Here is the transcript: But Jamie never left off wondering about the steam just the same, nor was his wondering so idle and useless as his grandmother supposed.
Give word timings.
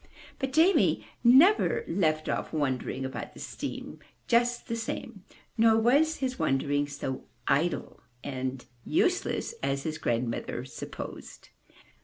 But 0.39 0.51
Jamie 0.51 1.05
never 1.23 1.85
left 1.87 2.27
off 2.27 2.51
wondering 2.51 3.05
about 3.05 3.35
the 3.35 3.39
steam 3.39 3.99
just 4.25 4.67
the 4.67 4.75
same, 4.75 5.23
nor 5.59 5.77
was 5.77 6.15
his 6.15 6.39
wondering 6.39 6.87
so 6.87 7.25
idle 7.47 8.01
and 8.23 8.65
useless 8.83 9.53
as 9.61 9.83
his 9.83 9.99
grandmother 9.99 10.65
supposed. 10.65 11.49